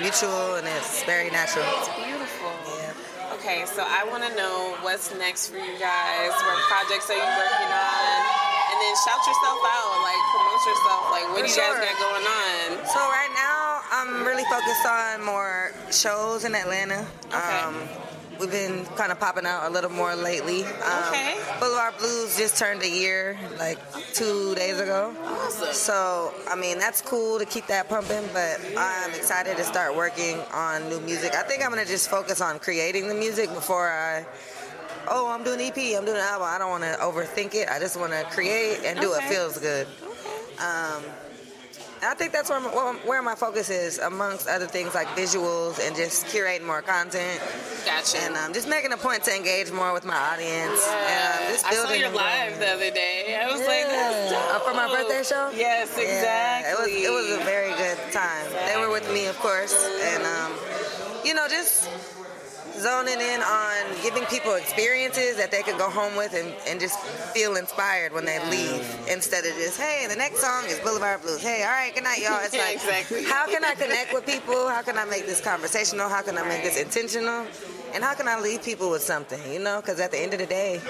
mutual 0.00 0.56
and 0.56 0.66
it's 0.66 1.02
very 1.04 1.30
natural. 1.30 1.64
Beautiful. 1.96 2.13
Okay, 3.44 3.68
so 3.68 3.84
I 3.84 4.08
want 4.08 4.24
to 4.24 4.32
know 4.40 4.72
what's 4.80 5.12
next 5.20 5.52
for 5.52 5.60
you 5.60 5.76
guys. 5.76 6.32
What 6.32 6.56
projects 6.64 7.12
are 7.12 7.20
you 7.20 7.28
working 7.36 7.72
on? 7.76 8.16
And 8.72 8.76
then 8.80 8.94
shout 9.04 9.20
yourself 9.20 9.60
out, 9.60 10.00
like 10.00 10.22
promote 10.32 10.64
yourself. 10.64 11.02
Like, 11.12 11.28
what 11.28 11.36
For 11.36 11.44
do 11.44 11.52
you 11.52 11.60
guys 11.60 11.76
got 11.76 11.92
going 12.00 12.24
on? 12.24 12.88
So 12.88 13.00
right 13.04 13.28
now 13.36 13.84
I'm 13.92 14.24
really 14.24 14.44
focused 14.48 14.86
on 14.88 15.22
more 15.22 15.72
shows 15.92 16.46
in 16.46 16.54
Atlanta. 16.54 17.04
Okay. 17.28 17.58
Um, 17.60 17.76
we've 18.38 18.50
been 18.50 18.84
kind 18.96 19.12
of 19.12 19.18
popping 19.20 19.46
out 19.46 19.66
a 19.66 19.70
little 19.70 19.90
more 19.90 20.14
lately. 20.14 20.64
Um, 20.64 21.04
Okay. 21.08 21.36
Boulevard 21.60 21.96
Blues 21.98 22.36
just 22.36 22.58
turned 22.58 22.82
a 22.82 22.88
year, 22.88 23.38
like 23.58 23.78
two 24.12 24.54
days 24.54 24.80
ago. 24.80 25.14
Awesome. 25.24 25.72
So, 25.72 26.32
I 26.50 26.56
mean, 26.56 26.78
that's 26.78 27.00
cool 27.00 27.38
to 27.38 27.44
keep 27.44 27.66
that 27.68 27.88
pumping, 27.88 28.28
but 28.32 28.60
I'm 28.76 29.10
excited 29.14 29.56
to 29.56 29.64
start 29.64 29.94
working 29.96 30.38
on 30.52 30.88
new 30.88 31.00
music. 31.00 31.34
I 31.34 31.42
think 31.42 31.62
I'm 31.64 31.70
going 31.70 31.82
to 31.84 31.90
just 31.90 32.08
focus 32.10 32.40
on 32.40 32.58
creating 32.58 33.08
the 33.08 33.14
music 33.14 33.48
before 33.54 33.88
I, 33.88 34.26
oh, 35.08 35.28
I'm 35.28 35.44
doing 35.44 35.60
EP, 35.60 35.76
I'm 35.96 36.04
doing 36.04 36.16
an 36.16 36.24
album. 36.24 36.48
I 36.50 36.58
don't 36.58 36.70
want 36.70 36.82
to 36.84 36.96
overthink 37.00 37.54
it. 37.54 37.68
I 37.68 37.78
just 37.78 37.98
want 37.98 38.12
to 38.12 38.24
create 38.30 38.80
and 38.84 38.98
do 39.00 39.10
what 39.10 39.22
feels 39.24 39.58
good. 39.58 39.86
Um, 40.58 41.02
and 41.04 41.23
I 42.02 42.14
think 42.14 42.32
that's 42.32 42.50
where 42.50 42.60
my, 42.60 42.68
where- 42.68 42.94
where 43.06 43.22
my 43.22 43.34
focus 43.34 43.70
is, 43.70 43.98
amongst 43.98 44.48
other 44.48 44.66
things 44.66 44.94
like 44.94 45.08
visuals 45.08 45.78
and 45.84 45.94
just 45.96 46.26
curating 46.26 46.64
more 46.66 46.82
content 46.82 47.40
Gotcha. 47.86 48.18
and 48.18 48.36
um, 48.36 48.52
just 48.52 48.68
making 48.68 48.92
a 48.92 48.96
point 48.96 49.24
to 49.24 49.34
engage 49.34 49.70
more 49.72 49.92
with 49.92 50.04
my 50.04 50.16
audience. 50.16 50.80
yeah. 50.86 51.38
And 51.48 51.58
um, 51.58 51.64
I 51.66 51.74
saw 51.74 51.92
your 51.92 52.10
live 52.10 52.58
the 52.58 52.68
other 52.68 52.90
day. 52.90 53.40
I 53.40 53.50
was 53.50 53.60
like, 53.60 53.86
Yeah. 53.88 54.28
dope. 54.30 54.62
Oh, 54.62 54.62
for 54.68 54.74
my 54.74 54.88
birthday 54.88 55.22
show? 55.22 55.50
Yes, 55.54 55.96
exactly. 55.96 56.12
Yeah, 56.12 56.72
it 56.72 56.78
was 56.78 56.88
it 56.88 57.10
was 57.12 57.40
a 57.40 57.44
very 57.44 57.72
good 57.76 57.98
time. 58.12 58.46
They 58.66 58.76
were 58.80 58.90
with 58.90 59.10
me, 59.12 59.26
of 59.26 59.38
course, 59.38 59.74
and 60.02 60.22
um, 60.24 60.52
you 61.24 61.34
know, 61.34 61.46
just 61.48 61.88
zoning 62.84 63.18
in 63.18 63.40
on 63.40 64.02
giving 64.02 64.26
people 64.26 64.54
experiences 64.56 65.36
that 65.38 65.50
they 65.50 65.62
could 65.62 65.78
go 65.78 65.88
home 65.88 66.14
with 66.16 66.34
and, 66.34 66.52
and 66.68 66.78
just 66.78 67.00
feel 67.32 67.56
inspired 67.56 68.12
when 68.12 68.26
they 68.26 68.38
leave 68.50 68.82
mm. 68.82 69.14
instead 69.14 69.42
of 69.46 69.52
just 69.54 69.80
hey 69.80 70.06
the 70.06 70.14
next 70.14 70.40
song 70.40 70.62
is 70.66 70.78
boulevard 70.80 71.22
blues. 71.22 71.40
Hey 71.40 71.62
all 71.62 71.70
right 71.70 71.94
good 71.94 72.04
night 72.04 72.20
y'all. 72.20 72.40
It's 72.42 72.52
like 72.66 72.74
exactly. 72.74 73.24
how 73.24 73.46
can 73.46 73.64
i 73.64 73.74
connect 73.74 74.12
with 74.12 74.26
people? 74.26 74.68
How 74.68 74.82
can 74.82 74.98
i 74.98 75.06
make 75.06 75.24
this 75.24 75.40
conversational? 75.40 76.10
How 76.10 76.20
can 76.20 76.36
i 76.36 76.46
make 76.46 76.62
this 76.62 76.78
intentional? 76.78 77.46
And 77.94 78.04
how 78.04 78.12
can 78.12 78.28
i 78.28 78.38
leave 78.38 78.62
people 78.62 78.90
with 78.90 79.02
something 79.02 79.40
you 79.50 79.60
know? 79.60 79.80
Because 79.80 79.98
at 79.98 80.10
the 80.10 80.20
end 80.20 80.34
of 80.34 80.38
the 80.38 80.46
day 80.46 80.82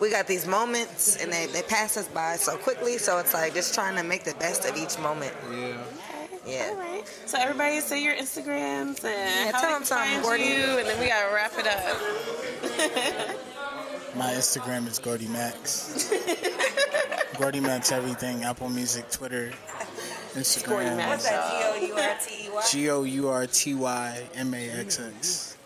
we 0.00 0.10
got 0.10 0.26
these 0.26 0.46
moments 0.46 1.16
and 1.16 1.32
they, 1.32 1.46
they 1.46 1.62
pass 1.62 1.96
us 1.96 2.08
by 2.08 2.36
so 2.36 2.58
quickly. 2.58 2.98
So 2.98 3.16
it's 3.18 3.32
like 3.32 3.54
just 3.54 3.72
trying 3.72 3.96
to 3.96 4.02
make 4.02 4.24
the 4.24 4.34
best 4.34 4.68
of 4.68 4.76
each 4.76 4.98
moment. 4.98 5.32
Yeah. 5.50 5.78
Yeah 6.46 6.68
All 6.70 6.76
right. 6.76 7.02
So 7.26 7.38
everybody 7.40 7.80
say 7.80 8.02
your 8.02 8.14
Instagrams 8.14 9.04
and 9.04 9.54
how 9.54 9.60
tell 9.60 9.70
they 9.70 9.74
them 9.76 9.84
something, 9.84 10.10
find 10.10 10.22
Gordy. 10.24 10.44
you, 10.44 10.78
and 10.78 10.86
then 10.86 10.98
we 11.00 11.06
gotta 11.08 11.32
wrap 11.34 11.52
it 11.58 11.66
up. 11.66 13.36
My 14.16 14.26
Instagram 14.32 14.86
is 14.88 14.98
Gordy 14.98 15.26
Max. 15.28 16.12
Gordy 17.38 17.60
Max 17.60 17.90
everything. 17.92 18.44
Apple 18.44 18.68
Music, 18.68 19.10
Twitter, 19.10 19.50
Gordy 20.34 20.40
Instagram. 20.40 20.96
Max. 20.96 21.08
what's 21.08 21.28
that 21.30 21.74
g-o-u-r-t-e-y 21.78 22.62
G 22.70 22.90
O 22.90 23.02
U 23.04 23.28
R 23.28 23.46
T 23.46 23.74
Y 23.74 24.22
M 24.34 24.52
A 24.54 24.70
X 24.70 25.00
X. 25.00 25.56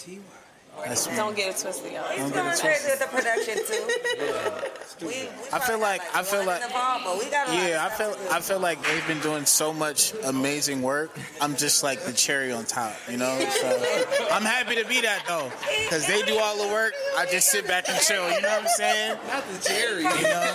That's. 0.84 1.06
Don't 1.16 1.34
get 1.36 1.50
it 1.56 1.60
twisted, 1.60 1.92
y'all. 1.92 2.04
Don't 2.16 2.32
get 2.32 2.34
Going 2.34 2.46
it 2.48 2.60
crazy 2.60 2.84
twisted. 2.84 2.90
with 2.90 3.00
the 3.00 3.16
production 3.16 3.56
too. 3.66 4.70
We, 5.02 5.08
we 5.08 5.12
I 5.52 5.58
feel 5.60 5.76
probably 5.76 5.80
like- 5.82 6.16
I 6.16 6.22
feel 6.22 6.44
like- 6.46 6.62
the 6.62 6.72
ball, 6.72 7.00
but 7.04 7.18
we 7.18 7.30
got 7.30 7.48
a 7.48 7.52
lot 7.52 7.60
of 7.60 7.68
Yeah, 7.68 7.84
I 7.84 7.90
feel. 7.90 8.16
I 8.32 8.40
feel 8.40 8.60
like 8.60 8.82
they've 8.82 9.06
been 9.06 9.20
doing 9.20 9.44
so 9.44 9.70
much 9.74 10.14
amazing 10.24 10.80
work. 10.80 11.10
I'm 11.38 11.54
just 11.54 11.82
like 11.82 12.00
the 12.04 12.14
cherry 12.14 12.50
on 12.50 12.64
top, 12.64 12.94
you 13.10 13.18
know. 13.18 13.36
So 13.60 14.28
I'm 14.32 14.42
happy 14.42 14.74
to 14.76 14.86
be 14.88 15.02
that 15.02 15.22
though, 15.28 15.50
because 15.84 16.06
they 16.06 16.22
do 16.22 16.38
all 16.38 16.56
the 16.66 16.72
work. 16.72 16.94
I 17.18 17.26
just 17.26 17.50
sit 17.50 17.66
back 17.66 17.88
and 17.90 17.98
chill. 18.00 18.24
You 18.32 18.40
know 18.40 18.48
what 18.48 18.62
I'm 18.62 18.68
saying? 18.68 19.18
Not 19.28 19.44
the 19.52 19.68
cherry. 19.68 20.02
You 20.04 20.22
know. 20.22 20.54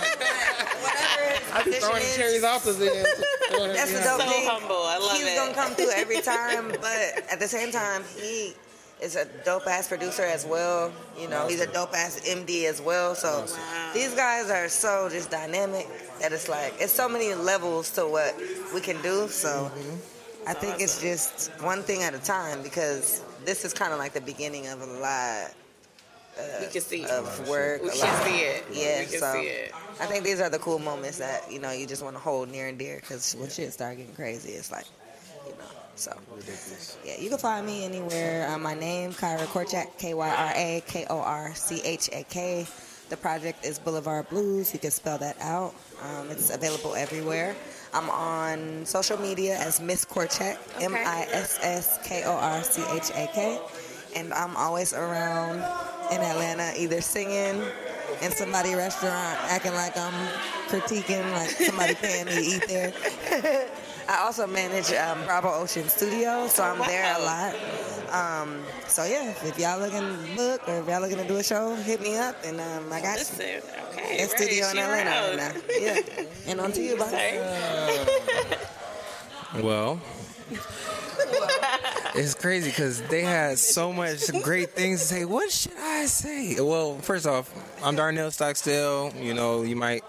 Whatever 0.82 1.54
I 1.54 1.62
be 1.64 1.70
his 1.72 1.84
throwing 1.84 2.02
the 2.02 2.12
cherries 2.16 2.34
is, 2.38 2.44
off 2.44 2.64
the 2.64 2.72
end. 2.72 3.06
That's 3.76 3.92
the 3.92 4.02
So 4.02 4.18
dope 4.18 4.28
thing. 4.28 4.46
humble. 4.48 4.74
I 4.76 4.98
love 4.98 5.12
He's 5.12 5.22
it. 5.22 5.28
He's 5.28 5.38
gonna 5.38 5.54
come 5.54 5.72
through 5.74 5.90
every 5.94 6.20
time, 6.20 6.68
but 6.80 7.30
at 7.30 7.38
the 7.38 7.46
same 7.48 7.70
time, 7.70 8.02
he 8.16 8.54
is 9.02 9.16
a 9.16 9.26
dope 9.44 9.66
ass 9.66 9.88
producer 9.88 10.22
as 10.22 10.46
well. 10.46 10.92
You 11.18 11.28
know, 11.28 11.48
he's 11.48 11.60
a 11.60 11.66
dope 11.66 11.92
ass 11.92 12.20
MD 12.20 12.64
as 12.64 12.80
well. 12.80 13.14
So 13.14 13.46
these 13.92 14.14
guys 14.14 14.50
are 14.50 14.68
so 14.68 15.08
just 15.10 15.30
dynamic 15.30 15.88
that 16.20 16.32
it's 16.32 16.48
like 16.48 16.74
it's 16.78 16.92
so 16.92 17.08
many 17.08 17.34
levels 17.34 17.90
to 17.92 18.06
what 18.06 18.34
we 18.72 18.80
can 18.80 19.00
do. 19.02 19.28
So 19.28 19.70
I 20.46 20.54
think 20.54 20.80
it's 20.80 21.00
just 21.00 21.50
one 21.60 21.82
thing 21.82 22.02
at 22.02 22.14
a 22.14 22.18
time 22.18 22.62
because 22.62 23.22
this 23.44 23.64
is 23.64 23.74
kind 23.74 23.92
of 23.92 23.98
like 23.98 24.12
the 24.12 24.20
beginning 24.20 24.68
of 24.68 24.80
a 24.80 24.86
lot 24.86 25.50
uh, 26.38 26.42
we 26.60 26.66
can 26.66 26.80
see 26.80 27.02
it. 27.02 27.10
of 27.10 27.48
work. 27.48 27.82
We 27.82 27.90
can 27.90 28.26
see 28.26 28.38
it. 28.38 28.64
Yeah, 28.72 29.00
we 29.00 29.06
can 29.06 29.20
so 29.20 29.32
see 29.34 29.48
it. 29.48 29.72
I 30.00 30.06
think 30.06 30.24
these 30.24 30.40
are 30.40 30.48
the 30.48 30.58
cool 30.58 30.78
moments 30.78 31.18
that 31.18 31.50
you 31.50 31.58
know 31.58 31.72
you 31.72 31.86
just 31.86 32.02
want 32.02 32.16
to 32.16 32.20
hold 32.20 32.48
near 32.48 32.68
and 32.68 32.78
dear 32.78 32.96
because 32.96 33.36
when 33.36 33.50
shit 33.50 33.72
start 33.72 33.98
getting 33.98 34.14
crazy, 34.14 34.52
it's 34.52 34.70
like, 34.70 34.86
you 35.44 35.52
know. 35.52 35.81
So 35.94 36.16
yeah, 37.04 37.18
you 37.18 37.28
can 37.28 37.38
find 37.38 37.66
me 37.66 37.84
anywhere. 37.84 38.48
Uh, 38.48 38.58
my 38.58 38.74
name 38.74 39.12
Kyra 39.12 39.46
Korchak, 39.46 39.98
K 39.98 40.14
Y 40.14 40.28
R 40.28 40.52
A 40.54 40.82
K 40.86 41.06
O 41.10 41.18
R 41.20 41.54
C 41.54 41.80
H 41.84 42.08
A 42.12 42.24
K. 42.24 42.66
The 43.10 43.16
project 43.16 43.64
is 43.64 43.78
Boulevard 43.78 44.28
Blues. 44.30 44.72
You 44.72 44.80
can 44.80 44.90
spell 44.90 45.18
that 45.18 45.36
out. 45.40 45.74
Um, 46.02 46.30
it's 46.30 46.48
available 46.48 46.94
everywhere. 46.94 47.54
I'm 47.92 48.08
on 48.08 48.86
social 48.86 49.18
media 49.18 49.56
as 49.58 49.80
Miss 49.80 50.04
Korchak, 50.06 50.56
Okay. 50.76 50.84
M 50.86 50.94
I 50.94 51.26
S 51.30 51.58
S 51.62 51.98
K 52.04 52.24
O 52.24 52.32
R 52.32 52.62
C 52.62 52.82
H 52.92 53.10
A 53.10 53.26
K. 53.34 53.60
And 54.16 54.32
I'm 54.32 54.56
always 54.56 54.94
around 54.94 55.56
in 56.10 56.20
Atlanta, 56.20 56.72
either 56.76 57.00
singing 57.02 57.62
in 58.22 58.30
somebody's 58.30 58.76
restaurant, 58.76 59.38
acting 59.50 59.74
like 59.74 59.96
I'm 59.96 60.12
critiquing, 60.68 61.30
like 61.32 61.50
somebody 61.50 61.94
paying 61.94 62.26
me 62.26 62.32
to 62.32 62.40
eat 62.40 62.68
there. 62.68 63.68
I 64.08 64.24
also 64.24 64.46
manage 64.46 64.92
um, 64.92 65.24
Bravo 65.24 65.52
Ocean 65.54 65.88
Studio, 65.88 66.46
so 66.48 66.62
I'm 66.64 66.78
there 66.78 67.14
a 67.16 67.22
lot. 67.22 67.54
Um, 68.12 68.62
so 68.86 69.04
yeah, 69.04 69.30
if 69.30 69.58
y'all 69.58 69.78
looking 69.78 70.00
to 70.00 70.36
book 70.36 70.68
or 70.68 70.80
if 70.80 70.88
y'all 70.88 71.00
looking 71.00 71.18
to 71.18 71.26
do 71.26 71.36
a 71.36 71.42
show, 71.42 71.74
hit 71.76 72.00
me 72.00 72.16
up 72.16 72.36
and 72.44 72.60
um, 72.60 72.92
I 72.92 73.00
got 73.00 73.12
you. 73.14 73.18
Listen, 73.18 73.62
okay. 73.92 74.14
In 74.14 74.28
right, 74.28 74.30
studio 74.30 74.66
in 74.66 74.72
she 74.72 74.78
Atlanta 74.80 75.10
right 75.10 75.54
now. 75.54 75.60
Yeah. 75.78 76.24
And 76.48 76.60
on 76.60 76.72
to 76.72 76.82
you, 76.82 76.96
bye. 76.96 77.06
Sorry. 77.06 78.58
Well, 79.60 80.00
it's 82.14 82.34
crazy 82.34 82.70
because 82.70 83.02
they 83.02 83.20
had 83.20 83.58
so 83.58 83.92
much 83.92 84.32
great 84.42 84.70
things 84.70 85.00
to 85.00 85.06
say. 85.06 85.24
What 85.26 85.50
should 85.50 85.76
I 85.78 86.06
say? 86.06 86.56
Well, 86.58 86.96
first 86.98 87.26
off, 87.26 87.52
I'm 87.84 87.94
Darnell 87.94 88.30
Stockstill. 88.30 89.12
You 89.20 89.34
know, 89.34 89.60
you 89.60 89.76
might 89.76 90.04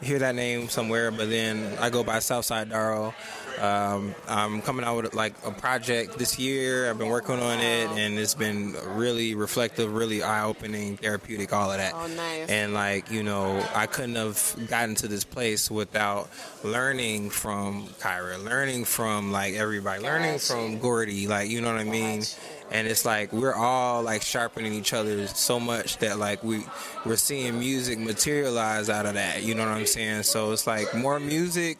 hear 0.00 0.18
that 0.20 0.34
name 0.34 0.68
somewhere, 0.68 1.10
but 1.10 1.28
then 1.28 1.76
I 1.80 1.90
go 1.90 2.04
by 2.04 2.18
Southside 2.20 2.70
Darrow. 2.70 3.14
Um, 3.60 4.14
I'm 4.28 4.62
coming 4.62 4.84
out 4.84 5.02
with 5.02 5.14
like 5.14 5.34
a 5.44 5.50
project 5.50 6.16
this 6.16 6.38
year. 6.38 6.88
I've 6.88 6.98
been 6.98 7.08
working 7.08 7.40
on 7.40 7.58
it, 7.58 7.88
and 7.90 8.16
it's 8.16 8.34
been 8.34 8.74
really 8.94 9.34
reflective, 9.34 9.92
really 9.92 10.22
eye-opening, 10.22 10.96
therapeutic, 10.96 11.52
all 11.52 11.72
of 11.72 11.78
that. 11.78 11.92
Oh, 11.94 12.06
nice. 12.06 12.48
And 12.48 12.72
like 12.72 13.10
you 13.10 13.24
know, 13.24 13.64
I 13.74 13.86
couldn't 13.86 14.14
have 14.14 14.54
gotten 14.68 14.94
to 14.96 15.08
this 15.08 15.24
place 15.24 15.70
without 15.70 16.30
learning 16.62 17.30
from 17.30 17.88
Kyra, 18.00 18.42
learning 18.44 18.84
from 18.84 19.32
like 19.32 19.54
everybody, 19.54 20.02
learning 20.02 20.34
Gotcha. 20.34 20.52
from 20.52 20.78
Gordy, 20.78 21.26
like 21.26 21.50
you 21.50 21.60
know 21.60 21.72
what 21.72 21.80
I 21.80 21.84
mean. 21.84 22.20
Gotcha. 22.20 22.36
And 22.70 22.86
it's 22.86 23.04
like 23.04 23.32
we're 23.32 23.54
all 23.54 24.02
like 24.02 24.20
sharpening 24.22 24.74
each 24.74 24.92
other 24.92 25.26
so 25.26 25.58
much 25.58 25.98
that 25.98 26.18
like 26.18 26.42
we 26.44 26.64
we're 27.06 27.16
seeing 27.16 27.58
music 27.58 27.98
materialize 27.98 28.90
out 28.90 29.06
of 29.06 29.14
that. 29.14 29.42
You 29.42 29.54
know 29.54 29.64
what 29.64 29.72
I'm 29.72 29.86
saying? 29.86 30.24
So 30.24 30.52
it's 30.52 30.66
like 30.66 30.94
more 30.94 31.18
music, 31.18 31.78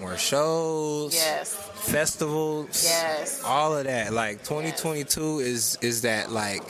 more 0.00 0.16
shows, 0.16 1.14
Yes. 1.14 1.52
festivals, 1.74 2.82
Yes. 2.84 3.42
all 3.44 3.76
of 3.76 3.84
that. 3.84 4.12
Like 4.14 4.38
2022 4.44 5.40
is 5.40 5.76
is 5.82 6.00
that 6.02 6.30
like 6.32 6.62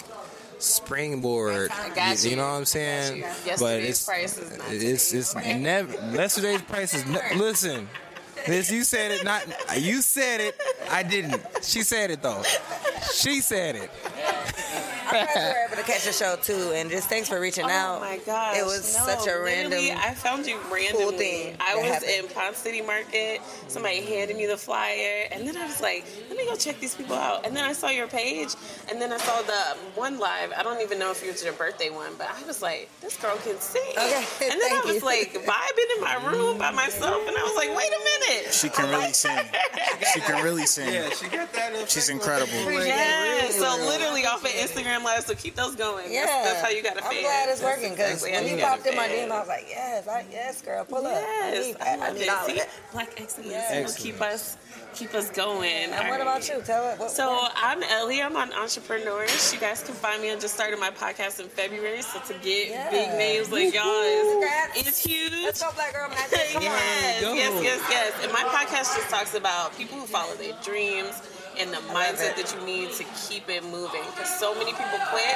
springboard. 0.58 1.70
You. 1.96 2.30
you. 2.30 2.36
know 2.36 2.42
what 2.48 2.54
I'm 2.58 2.64
saying? 2.64 3.20
But 3.22 3.46
Yesterday's 3.46 3.88
it's 3.90 4.04
price 4.06 4.38
is 4.38 4.58
not 4.58 4.66
it's 4.72 5.12
it's 5.14 5.34
never 5.36 5.92
yesterday's 6.16 6.62
price 6.62 6.94
is 6.94 7.06
ne- 7.06 7.34
listen. 7.36 7.88
This 8.46 8.70
you 8.70 8.84
said 8.84 9.10
it 9.10 9.24
not 9.24 9.44
you 9.78 10.02
said 10.02 10.40
it. 10.40 10.60
I 10.90 11.02
didn't. 11.02 11.40
She 11.62 11.82
said 11.82 12.10
it 12.10 12.22
though. 12.22 12.42
She 13.12 13.40
said 13.40 13.76
it. 13.76 13.90
I'm 15.80 15.86
glad 15.86 16.04
you 16.04 16.14
were 16.14 16.20
able 16.20 16.42
to 16.42 16.44
catch 16.44 16.44
the 16.44 16.52
show 16.52 16.70
too, 16.70 16.72
and 16.74 16.90
just 16.90 17.08
thanks 17.08 17.28
for 17.28 17.40
reaching 17.40 17.64
oh 17.64 17.70
out. 17.70 17.96
Oh 17.98 18.00
my 18.00 18.18
gosh. 18.18 18.56
It 18.56 18.64
was 18.64 18.96
no, 18.96 19.04
such 19.04 19.26
a 19.26 19.40
random. 19.40 19.80
I 19.96 20.14
found 20.14 20.46
you 20.46 20.58
randomly. 20.72 21.16
thing 21.16 21.56
I 21.60 21.76
was 21.76 21.86
happened. 21.86 22.10
in 22.10 22.28
Ponce 22.28 22.58
City 22.58 22.82
Market. 22.82 23.40
Somebody 23.68 24.02
handed 24.02 24.36
me 24.36 24.46
the 24.46 24.56
flyer, 24.56 25.26
and 25.32 25.46
then 25.46 25.56
I 25.56 25.66
was 25.66 25.80
like, 25.80 26.04
let 26.28 26.36
me 26.36 26.44
go 26.44 26.56
check 26.56 26.80
these 26.80 26.94
people 26.94 27.16
out. 27.16 27.46
And 27.46 27.56
then 27.56 27.64
I 27.64 27.72
saw 27.72 27.88
your 27.88 28.08
page, 28.08 28.54
and 28.90 29.00
then 29.00 29.12
I 29.12 29.18
saw 29.18 29.42
the 29.42 29.76
one 29.94 30.18
live. 30.18 30.52
I 30.56 30.62
don't 30.62 30.80
even 30.82 30.98
know 30.98 31.10
if 31.10 31.22
it 31.22 31.30
was 31.30 31.42
your 31.44 31.52
birthday 31.54 31.90
one, 31.90 32.12
but 32.18 32.28
I 32.30 32.46
was 32.46 32.62
like, 32.62 32.88
this 33.00 33.16
girl 33.16 33.36
can 33.36 33.58
sing. 33.58 33.82
Okay, 33.92 34.50
and 34.50 34.60
then 34.60 34.72
I 34.72 34.82
was 34.84 34.96
you. 34.96 35.00
like 35.00 35.32
vibing 35.32 35.96
in 35.96 36.02
my 36.02 36.30
room 36.30 36.58
by 36.58 36.70
myself, 36.70 37.26
and 37.26 37.36
I 37.36 37.42
was 37.42 37.56
like, 37.56 37.74
wait 37.76 37.90
a 37.90 38.28
minute. 38.28 38.52
She 38.52 38.68
can 38.68 38.90
really 38.90 39.12
sing. 39.12 39.38
She 40.14 40.20
can 40.20 40.44
really 40.44 40.66
sing. 40.66 40.92
Yeah, 40.92 41.10
she 41.10 41.28
got 41.28 41.52
that. 41.52 41.90
She's 41.90 42.08
incredible. 42.08 42.52
Yeah, 42.70 43.48
so 43.50 43.76
literally 43.86 44.26
off 44.26 44.44
of 44.44 44.50
Instagram 44.50 45.04
Live, 45.04 45.24
so 45.24 45.34
keep 45.34 45.54
those 45.54 45.69
going. 45.76 46.12
yeah, 46.12 46.26
That's, 46.26 46.48
that's 46.52 46.62
how 46.62 46.68
you 46.70 46.82
gotta 46.82 47.04
I'm 47.04 47.10
feel. 47.12 47.22
glad 47.22 47.48
it's 47.48 47.62
working 47.62 47.90
because 47.90 48.22
exactly 48.24 48.32
when 48.32 48.46
you 48.50 48.56
you 48.56 48.62
popped 48.62 48.86
in 48.86 48.96
my 48.96 49.08
feel. 49.08 49.28
DM, 49.28 49.30
I 49.30 49.38
was 49.40 49.48
like, 49.48 49.66
yes, 49.68 50.08
I, 50.08 50.24
yes, 50.30 50.62
girl, 50.62 50.84
pull 50.84 51.06
up. 51.06 51.12
I 51.14 51.52
Yes, 51.52 51.66
need, 51.66 51.76
I 51.80 51.96
I, 52.08 52.12
need 52.12 52.20
it. 52.22 52.28
all 52.30 52.36
of 52.38 52.46
See, 52.46 52.54
that. 52.58 52.68
Black 52.92 53.20
excellence 53.20 53.50
Yes. 53.52 53.98
will 53.98 54.04
keep 54.04 54.20
us 54.20 54.56
keep 54.94 55.14
us 55.14 55.30
going. 55.30 55.90
And 55.92 56.08
what 56.08 56.20
about 56.20 56.48
you? 56.48 56.60
Tell 56.62 56.88
it. 56.90 56.98
What, 56.98 57.12
So 57.12 57.46
I'm 57.54 57.80
Ellie. 57.84 58.20
I'm 58.20 58.34
on 58.36 58.52
Entrepreneurs. 58.52 59.52
You 59.52 59.60
guys 59.60 59.84
can 59.84 59.94
find 59.94 60.20
me. 60.20 60.32
I 60.32 60.38
just 60.38 60.54
started 60.54 60.80
my 60.80 60.90
podcast 60.90 61.38
in 61.38 61.46
February, 61.46 62.02
so 62.02 62.18
to 62.20 62.34
get 62.42 62.70
Yeah. 62.70 62.90
big 62.90 63.08
names 63.16 63.52
like 63.52 63.72
y'all 63.72 63.86
is 64.02 64.32
Congrats. 64.32 64.80
it's 64.88 64.98
huge. 65.04 65.32
Let's 65.44 65.62
go, 65.62 65.70
Black 65.76 65.92
Girl 65.94 66.08
Magic. 66.08 66.40
Come 66.54 66.62
yes, 66.62 67.20
go. 67.22 67.32
yes, 67.34 67.62
yes, 67.62 67.80
yes. 67.88 68.12
And 68.24 68.32
my 68.32 68.40
podcast 68.42 68.96
just 68.96 69.08
talks 69.10 69.34
about 69.34 69.76
people 69.78 69.96
who 69.98 70.06
follow 70.06 70.34
their 70.34 70.54
dreams 70.64 71.14
and 71.58 71.70
the 71.70 71.78
mindset 71.92 72.36
that 72.36 72.54
you 72.54 72.64
need 72.64 72.92
to 72.92 73.04
keep 73.28 73.48
it 73.48 73.62
moving. 73.64 74.02
Because 74.06 74.28
so 74.38 74.54
many 74.54 74.72
people 74.72 74.98
quit, 75.10 75.34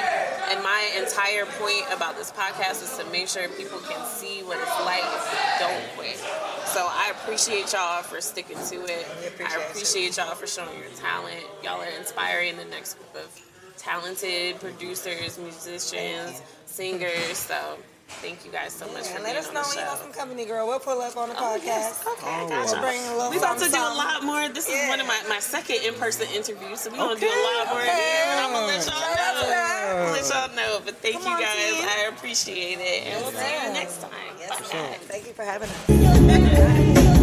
and 0.51 0.63
my 0.63 0.91
entire 0.97 1.45
point 1.45 1.85
about 1.93 2.17
this 2.17 2.31
podcast 2.31 2.83
is 2.83 2.97
to 2.97 3.05
make 3.11 3.27
sure 3.27 3.47
people 3.49 3.79
can 3.79 4.05
see 4.05 4.41
what 4.43 4.57
it's 4.57 4.85
like 4.85 5.03
if 5.03 5.25
you 5.31 5.67
don't 5.67 5.97
quit. 5.97 6.17
So 6.65 6.81
I 6.85 7.11
appreciate 7.11 7.73
y'all 7.73 8.03
for 8.03 8.21
sticking 8.21 8.57
to 8.57 8.75
it. 8.85 9.07
I 9.39 9.55
appreciate 9.69 10.17
y'all 10.17 10.35
for 10.35 10.47
showing 10.47 10.77
your 10.79 10.89
talent. 10.97 11.43
Y'all 11.63 11.81
are 11.81 11.97
inspiring 11.97 12.57
the 12.57 12.65
next 12.65 12.95
group 12.95 13.25
of 13.25 13.41
talented 13.77 14.59
producers, 14.59 15.37
musicians, 15.37 16.41
singers. 16.65 17.37
So 17.37 17.77
thank 18.21 18.45
you 18.45 18.51
guys 18.51 18.73
so 18.73 18.85
much 18.93 19.07
for 19.07 19.15
And 19.17 19.23
being 19.25 19.35
let 19.35 19.35
us 19.37 19.47
on 19.49 19.53
know 19.55 19.61
when 19.61 19.75
you 19.77 19.81
show. 19.81 19.87
want 19.87 19.99
some 19.99 20.11
company, 20.13 20.45
girl. 20.45 20.67
We'll 20.67 20.79
pull 20.79 21.01
up 21.01 21.17
on 21.17 21.29
the 21.29 21.35
Oh, 21.37 21.57
podcast. 21.57 21.65
yes. 21.65 22.03
Okay, 22.07 22.29
I 22.29 22.39
We'll 22.45 22.49
gotcha. 22.49 22.79
bring 22.81 23.01
a 23.05 23.13
little 23.15 23.31
We 23.31 23.37
about 23.37 23.57
to 23.59 23.69
do 23.69 23.77
a 23.77 23.93
lot 23.95 24.23
more. 24.23 24.47
This 24.49 24.67
is 24.67 24.75
Yeah. 24.75 24.89
one 24.89 24.99
of 24.99 25.07
my, 25.07 25.19
my 25.27 25.39
second 25.39 25.77
in 25.83 25.93
person 25.95 26.27
interviews, 26.33 26.81
so 26.81 26.91
we're 26.91 26.97
gonna 26.97 27.19
do 27.19 27.27
a 27.27 27.41
lot 27.57 27.67
more 27.73 27.81
okay. 27.81 27.91
here. 27.91 28.35
I'm 28.39 28.51
gonna 28.53 28.67
let 28.67 28.85
y'all 28.85 28.95
Shout 28.95 29.17
know. 29.17 29.51
I'm 29.51 29.97
gonna 29.97 30.11
let 30.11 30.29
y'all 30.29 30.55
know. 30.55 30.81
But 30.85 30.97
thank 31.01 31.21
Come 31.21 31.31
you 31.31 31.39
guys. 31.45 31.55
team. 31.57 31.85
I 31.87 32.09
appreciate 32.13 32.79
it, 32.79 33.07
and 33.07 33.23
we'll 33.23 33.31
see 33.33 33.53
you 33.65 33.73
next 33.73 34.01
time. 34.01 34.11
Yes, 34.39 34.49
Bye. 34.71 34.77
ma'am. 34.77 34.99
Thank 35.07 35.27
you 35.27 35.33
for 35.33 35.43
having 35.43 35.69
us. 35.69 37.05